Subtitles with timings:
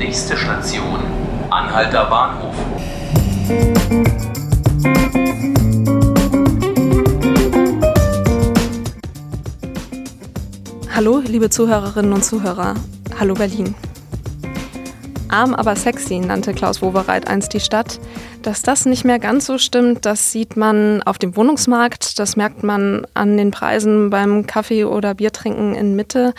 [0.00, 0.98] Nächste Station,
[1.50, 2.54] Anhalter Bahnhof.
[10.94, 12.76] Hallo, liebe Zuhörerinnen und Zuhörer.
[13.18, 13.74] Hallo Berlin.
[15.28, 18.00] Arm aber sexy nannte Klaus Wowereit einst die Stadt.
[18.40, 22.62] Dass das nicht mehr ganz so stimmt, das sieht man auf dem Wohnungsmarkt, das merkt
[22.62, 26.32] man an den Preisen beim Kaffee- oder Biertrinken in Mitte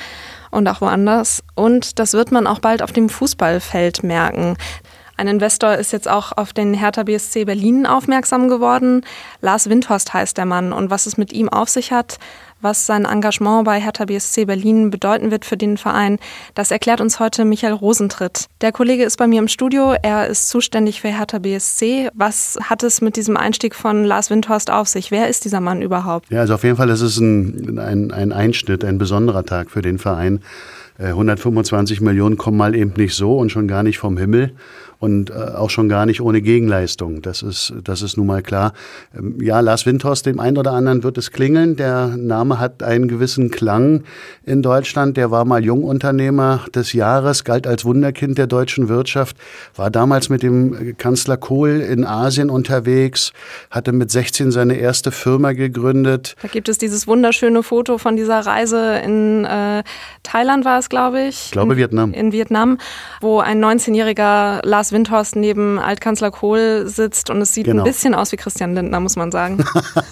[0.52, 1.43] und auch woanders.
[1.55, 4.57] Und das wird man auch bald auf dem Fußballfeld merken.
[5.21, 9.05] Ein Investor ist jetzt auch auf den Hertha BSC Berlin aufmerksam geworden.
[9.39, 10.73] Lars Windhorst heißt der Mann.
[10.73, 12.17] Und was es mit ihm auf sich hat,
[12.59, 16.17] was sein Engagement bei Hertha BSC Berlin bedeuten wird für den Verein,
[16.55, 18.47] das erklärt uns heute Michael Rosentritt.
[18.61, 22.09] Der Kollege ist bei mir im Studio, er ist zuständig für Hertha BSC.
[22.16, 25.11] Was hat es mit diesem Einstieg von Lars Windhorst auf sich?
[25.11, 26.31] Wer ist dieser Mann überhaupt?
[26.31, 29.83] Ja, also auf jeden Fall ist es ein, ein, ein Einschnitt, ein besonderer Tag für
[29.83, 30.41] den Verein.
[31.07, 34.53] 125 äh, Millionen kommen mal eben nicht so und schon gar nicht vom Himmel
[35.01, 37.23] und äh, auch schon gar nicht ohne Gegenleistung.
[37.23, 38.73] Das ist, das ist nun mal klar.
[39.17, 41.75] Ähm, ja, Lars Windhorst, dem einen oder anderen wird es klingeln.
[41.75, 44.03] Der Name hat einen gewissen Klang
[44.45, 45.17] in Deutschland.
[45.17, 49.36] Der war mal Jungunternehmer des Jahres, galt als Wunderkind der deutschen Wirtschaft,
[49.75, 53.33] war damals mit dem Kanzler Kohl in Asien unterwegs,
[53.71, 56.36] hatte mit 16 seine erste Firma gegründet.
[56.43, 59.81] Da gibt es dieses wunderschöne Foto von dieser Reise in äh,
[60.21, 61.45] Thailand war es, glaube ich.
[61.45, 62.14] Ich glaube in, Vietnam.
[62.14, 62.78] In Vietnam,
[63.22, 67.81] wo ein 19-jähriger Lars Windhorst neben Altkanzler Kohl sitzt und es sieht genau.
[67.81, 69.64] ein bisschen aus wie Christian Lindner, muss man sagen.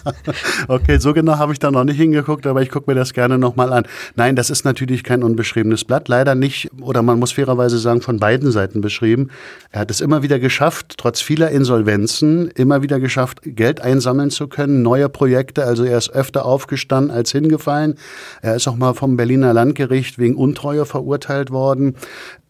[0.67, 3.38] okay, so genau habe ich da noch nicht hingeguckt, aber ich gucke mir das gerne
[3.38, 3.86] nochmal an.
[4.16, 8.17] Nein, das ist natürlich kein unbeschriebenes Blatt, leider nicht, oder man muss fairerweise sagen, von
[8.17, 9.30] beiden Seiten beschrieben.
[9.71, 14.47] Er hat es immer wieder geschafft, trotz vieler Insolvenzen, immer wieder geschafft, Geld einsammeln zu
[14.47, 17.95] können, neue Projekte, also er ist öfter aufgestanden als hingefallen.
[18.41, 21.95] Er ist auch mal vom Berliner Landgericht wegen Untreue verurteilt worden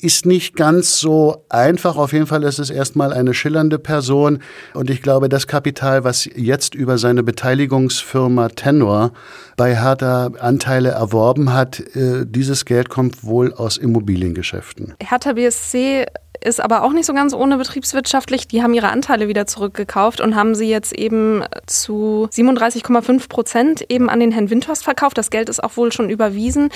[0.01, 1.97] ist nicht ganz so einfach.
[1.97, 4.39] Auf jeden Fall ist es erstmal eine schillernde Person.
[4.73, 9.11] Und ich glaube, das Kapital, was jetzt über seine Beteiligungsfirma Tenor
[9.58, 14.95] bei Hertha Anteile erworben hat, äh, dieses Geld kommt wohl aus Immobiliengeschäften.
[15.02, 16.05] Hertha BSC
[16.41, 18.47] ist aber auch nicht so ganz ohne betriebswirtschaftlich.
[18.47, 24.09] Die haben ihre Anteile wieder zurückgekauft und haben sie jetzt eben zu 37,5 Prozent eben
[24.09, 25.17] an den Herrn Windhorst verkauft.
[25.17, 26.69] Das Geld ist auch wohl schon überwiesen.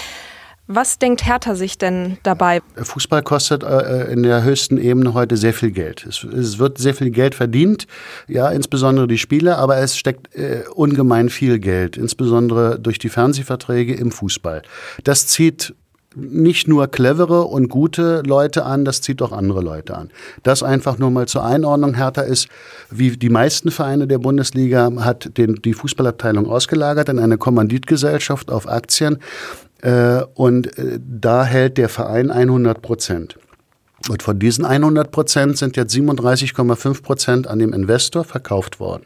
[0.67, 2.61] Was denkt Hertha sich denn dabei?
[2.75, 6.05] Fußball kostet äh, in der höchsten Ebene heute sehr viel Geld.
[6.05, 7.85] Es, es, wird sehr viel Geld verdient,
[8.29, 13.93] ja, insbesondere die Spieler, aber es steckt äh, ungemein viel Geld, insbesondere durch die Fernsehverträge
[13.93, 14.61] im Fußball.
[15.03, 15.75] Das zieht
[16.15, 20.11] nicht nur clevere und gute Leute an, das zieht auch andere Leute an.
[20.43, 21.95] Das einfach nur mal zur Einordnung.
[21.95, 22.47] Hertha ist,
[22.89, 28.67] wie die meisten Vereine der Bundesliga, hat den, die Fußballabteilung ausgelagert in eine Kommanditgesellschaft auf
[28.67, 29.17] Aktien.
[29.83, 33.37] Äh, und äh, da hält der Verein 100 Prozent.
[34.09, 39.05] Und von diesen 100 Prozent sind jetzt 37,5 Prozent an dem Investor verkauft worden.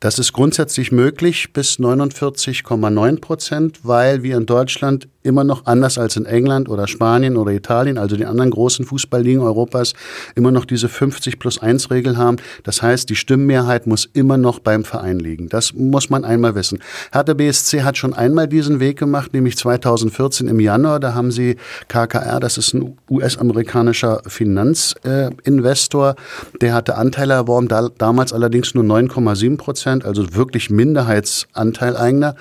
[0.00, 6.16] Das ist grundsätzlich möglich bis 49,9 Prozent, weil wir in Deutschland immer noch anders als
[6.16, 9.94] in England oder Spanien oder Italien, also die anderen großen Fußballligen Europas,
[10.36, 12.36] immer noch diese 50 plus 1 Regel haben.
[12.62, 15.48] Das heißt, die Stimmmehrheit muss immer noch beim Verein liegen.
[15.48, 16.78] Das muss man einmal wissen.
[17.12, 21.00] Hertha BSC hat schon einmal diesen Weg gemacht, nämlich 2014 im Januar.
[21.00, 21.56] Da haben sie
[21.88, 26.14] KKR, das ist ein US-amerikanischer Finanzinvestor,
[26.60, 29.87] der hatte Anteile erworben, da, damals allerdings nur 9,7 Prozent.
[29.88, 32.34] Prozent, also wirklich Minderheitsanteil-Eigner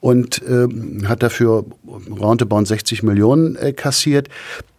[0.00, 0.66] und äh,
[1.06, 1.64] hat dafür
[2.10, 4.28] roundabout 60 Millionen äh, kassiert.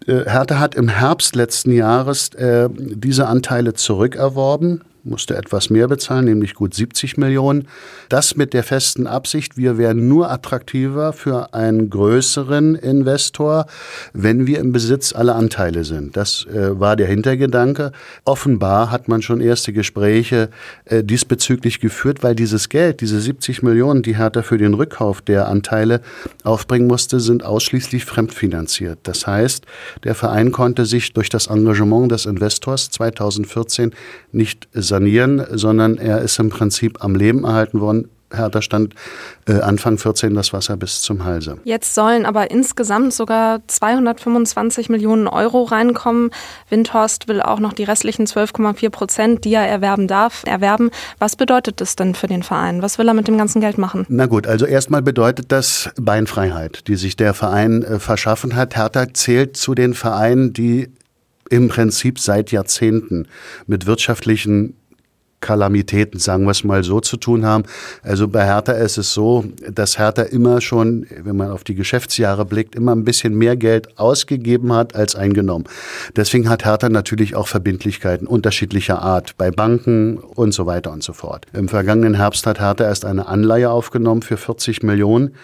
[0.07, 6.25] Äh, Hertha hat im Herbst letzten Jahres äh, diese Anteile zurückerworben musste etwas mehr bezahlen,
[6.25, 7.67] nämlich gut 70 Millionen.
[8.09, 13.67] Das mit der festen Absicht, wir wären nur attraktiver für einen größeren Investor,
[14.13, 16.17] wenn wir im Besitz aller Anteile sind.
[16.17, 17.91] Das äh, war der Hintergedanke.
[18.25, 20.49] Offenbar hat man schon erste Gespräche
[20.85, 25.47] äh, diesbezüglich geführt, weil dieses Geld, diese 70 Millionen, die Hertha für den Rückkauf der
[25.47, 26.01] Anteile
[26.43, 28.99] aufbringen musste, sind ausschließlich fremdfinanziert.
[29.03, 29.65] Das heißt,
[30.03, 33.93] der Verein konnte sich durch das Engagement des Investors 2014
[34.31, 38.09] nicht sanieren, sondern er ist im Prinzip am Leben erhalten worden.
[38.33, 38.95] Hertha stand
[39.47, 41.57] äh, Anfang 14 das Wasser bis zum Halse.
[41.63, 46.31] Jetzt sollen aber insgesamt sogar 225 Millionen Euro reinkommen.
[46.69, 50.89] Windhorst will auch noch die restlichen 12,4 Prozent, die er erwerben darf, erwerben.
[51.19, 52.81] Was bedeutet das denn für den Verein?
[52.81, 54.05] Was will er mit dem ganzen Geld machen?
[54.09, 58.75] Na gut, also erstmal bedeutet das Beinfreiheit, die sich der Verein äh, verschaffen hat.
[58.75, 60.89] Hertha zählt zu den Vereinen, die
[61.49, 63.27] im Prinzip seit Jahrzehnten
[63.67, 64.75] mit wirtschaftlichen
[65.45, 67.65] Kalamitäten, sagen wir es mal so, zu tun haben.
[68.01, 72.45] Also bei Hertha ist es so, dass Hertha immer schon, wenn man auf die Geschäftsjahre
[72.45, 75.65] blickt, immer ein bisschen mehr Geld ausgegeben hat als eingenommen.
[76.15, 81.13] Deswegen hat Hertha natürlich auch Verbindlichkeiten unterschiedlicher Art bei Banken und so weiter und so
[81.13, 81.45] fort.
[81.53, 85.35] Im vergangenen Herbst hat Hertha erst eine Anleihe aufgenommen für 40 Millionen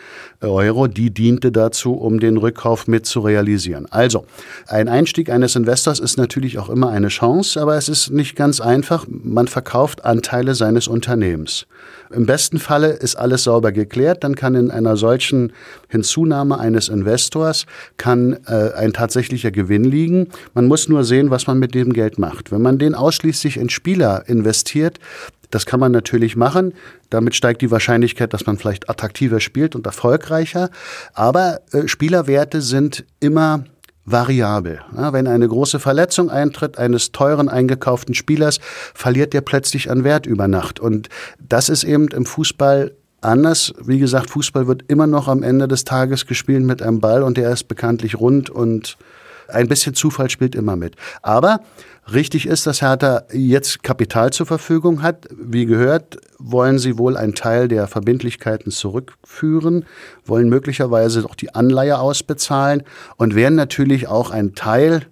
[0.42, 0.88] Euro.
[0.88, 3.86] Die diente dazu, um den Rückkauf mit zu realisieren.
[3.92, 4.26] Also,
[4.66, 8.60] ein Einstieg eines Investors ist natürlich auch immer eine Chance, aber es ist nicht ganz
[8.60, 9.06] einfach.
[9.08, 11.68] Man verkauft Anteile seines Unternehmens.
[12.12, 15.54] Im besten Falle ist alles sauber geklärt, dann kann in einer solchen
[15.90, 17.66] Hinzunahme eines Investors
[17.98, 20.30] kann äh, ein tatsächlicher Gewinn liegen.
[20.54, 22.52] Man muss nur sehen, was man mit dem Geld macht.
[22.52, 25.00] Wenn man den ausschließlich in Spieler investiert,
[25.52, 26.74] das kann man natürlich machen.
[27.10, 30.70] Damit steigt die Wahrscheinlichkeit, dass man vielleicht attraktiver spielt und erfolgreicher.
[31.14, 33.66] Aber äh, Spielerwerte sind immer
[34.06, 34.82] variabel.
[34.96, 38.60] Ja, wenn eine große Verletzung eintritt eines teuren eingekauften Spielers,
[38.94, 40.80] verliert der plötzlich an Wert über Nacht.
[40.80, 41.10] Und
[41.40, 43.74] das ist eben im Fußball anders.
[43.84, 47.38] Wie gesagt, Fußball wird immer noch am Ende des Tages gespielt mit einem Ball und
[47.38, 48.98] der ist bekanntlich rund und
[49.52, 50.96] ein bisschen Zufall spielt immer mit.
[51.22, 51.62] Aber
[52.12, 55.28] Richtig ist, dass Hertha jetzt Kapital zur Verfügung hat.
[55.32, 59.86] Wie gehört, wollen sie wohl einen Teil der Verbindlichkeiten zurückführen,
[60.26, 62.84] wollen möglicherweise auch die Anleihe ausbezahlen
[63.18, 65.06] und werden natürlich auch einen Teil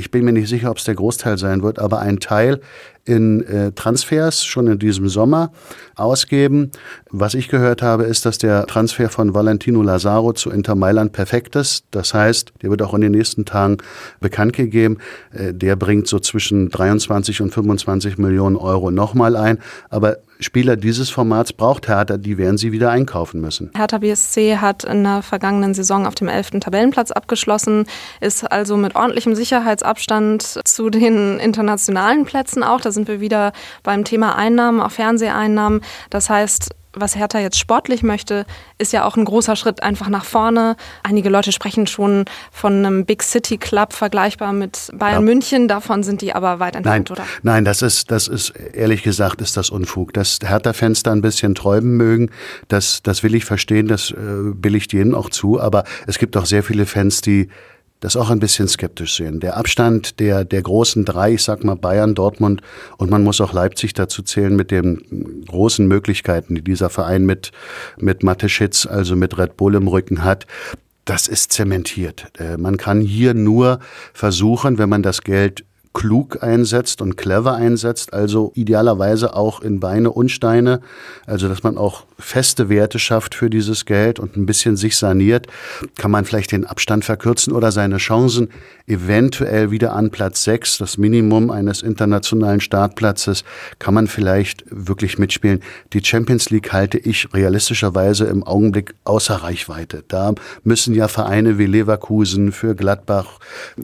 [0.00, 2.60] ich bin mir nicht sicher, ob es der Großteil sein wird, aber ein Teil
[3.04, 5.52] in äh, Transfers schon in diesem Sommer
[5.96, 6.70] ausgeben.
[7.10, 11.56] Was ich gehört habe, ist, dass der Transfer von Valentino Lazaro zu Inter Mailand perfekt
[11.56, 11.84] ist.
[11.90, 13.78] Das heißt, der wird auch in den nächsten Tagen
[14.20, 14.98] bekannt gegeben.
[15.32, 19.58] Äh, der bringt so zwischen 23 und 25 Millionen Euro nochmal ein.
[19.88, 23.70] Aber Spieler dieses Formats braucht Hertha, die werden sie wieder einkaufen müssen.
[23.76, 26.60] Hertha BSC hat in der vergangenen Saison auf dem 11.
[26.60, 27.84] Tabellenplatz abgeschlossen,
[28.20, 32.80] ist also mit ordentlichem Sicherheitsabstand zu den internationalen Plätzen auch.
[32.90, 33.52] Da sind wir wieder
[33.84, 35.80] beim Thema Einnahmen, auch Fernseheinnahmen.
[36.10, 38.46] Das heißt, was Hertha jetzt sportlich möchte,
[38.78, 40.74] ist ja auch ein großer Schritt einfach nach vorne.
[41.04, 45.32] Einige Leute sprechen schon von einem Big City Club vergleichbar mit Bayern ja.
[45.32, 45.68] München.
[45.68, 47.28] Davon sind die aber weit entfernt, nein, oder?
[47.44, 50.12] Nein, das ist, das ist, ehrlich gesagt, ist das Unfug.
[50.12, 52.30] Dass Hertha-Fans da ein bisschen träumen mögen,
[52.66, 54.16] das, das will ich verstehen, das äh,
[54.52, 55.60] billigt ihnen auch zu.
[55.60, 57.50] Aber es gibt auch sehr viele Fans, die
[58.00, 59.40] das auch ein bisschen skeptisch sehen.
[59.40, 62.62] Der Abstand der, der großen drei, ich sag mal Bayern, Dortmund
[62.96, 67.52] und man muss auch Leipzig dazu zählen mit den großen Möglichkeiten, die dieser Verein mit,
[67.98, 70.46] mit Mateschitz, also mit Red Bull im Rücken hat.
[71.04, 72.26] Das ist zementiert.
[72.38, 73.80] Äh, man kann hier nur
[74.12, 80.10] versuchen, wenn man das Geld klug einsetzt und clever einsetzt, also idealerweise auch in Beine
[80.10, 80.80] und Steine,
[81.26, 85.46] also dass man auch feste Werte schafft für dieses Geld und ein bisschen sich saniert,
[85.96, 88.50] kann man vielleicht den Abstand verkürzen oder seine Chancen
[88.86, 93.44] eventuell wieder an Platz 6, das Minimum eines internationalen Startplatzes,
[93.78, 95.60] kann man vielleicht wirklich mitspielen.
[95.92, 100.04] Die Champions League halte ich realistischerweise im Augenblick außer Reichweite.
[100.08, 100.34] Da
[100.64, 103.38] müssen ja Vereine wie Leverkusen für Gladbach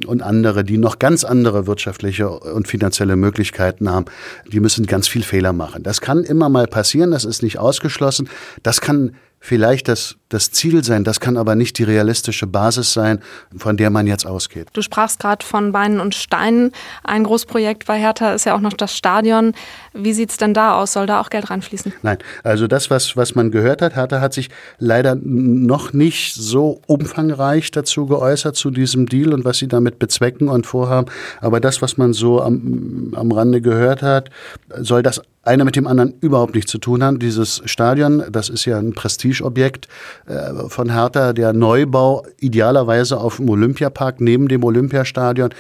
[0.07, 1.67] und andere, die noch ganz andere
[1.97, 4.07] wirtschaftliche und finanzielle Möglichkeiten haben,
[4.51, 5.83] die müssen ganz viel Fehler machen.
[5.83, 8.29] Das kann immer mal passieren, das ist nicht ausgeschlossen.
[8.63, 13.21] Das kann vielleicht das, das Ziel sein, das kann aber nicht die realistische Basis sein,
[13.57, 14.69] von der man jetzt ausgeht.
[14.73, 16.73] Du sprachst gerade von Beinen und Steinen.
[17.05, 19.53] Ein Großprojekt bei Hertha ist ja auch noch das Stadion.
[19.93, 20.93] Wie sieht es denn da aus?
[20.93, 21.93] Soll da auch Geld reinfließen?
[22.03, 26.81] Nein, also das, was, was man gehört hat, Hertha hat sich leider noch nicht so
[26.87, 31.11] umfangreich dazu geäußert, zu diesem Deal und was sie damit bezwecken und vorhaben.
[31.41, 34.31] Aber das, was man so am, am Rande gehört hat,
[34.77, 37.19] soll das eine mit dem anderen überhaupt nichts zu tun haben.
[37.19, 39.87] Dieses Stadion, das ist ja ein Prestigeobjekt
[40.27, 41.33] äh, von Hertha.
[41.33, 45.51] Der Neubau idealerweise auf dem Olympiapark neben dem Olympiastadion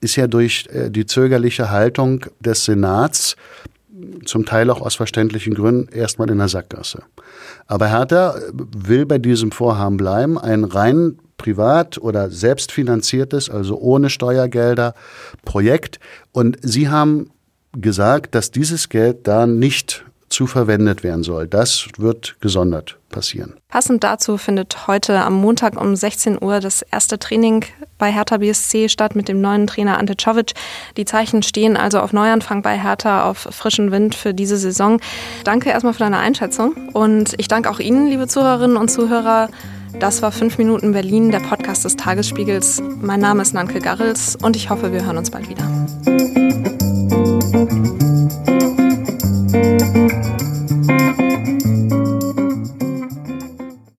[0.00, 3.36] ist ja durch äh, die zögerliche Haltung des Senats
[4.24, 7.02] zum Teil auch aus verständlichen Gründen erstmal in der Sackgasse.
[7.66, 14.94] Aber Hertha will bei diesem Vorhaben bleiben, ein rein privat oder selbstfinanziertes, also ohne Steuergelder
[15.44, 16.00] Projekt.
[16.32, 17.30] Und sie haben
[17.72, 20.04] gesagt, dass dieses Geld da nicht
[20.38, 21.48] zu verwendet werden soll.
[21.48, 23.54] Das wird gesondert passieren.
[23.66, 27.64] Passend dazu findet heute am Montag um 16 Uhr das erste Training
[27.98, 30.52] bei Hertha BSC statt mit dem neuen Trainer Ante Czovic.
[30.96, 35.00] Die Zeichen stehen also auf Neuanfang bei Hertha, auf frischen Wind für diese Saison.
[35.42, 39.48] Danke erstmal für deine Einschätzung und ich danke auch Ihnen, liebe Zuhörerinnen und Zuhörer.
[39.98, 42.80] Das war 5 Minuten Berlin, der Podcast des Tagesspiegels.
[43.00, 46.37] Mein Name ist Nanke Garrels und ich hoffe, wir hören uns bald wieder.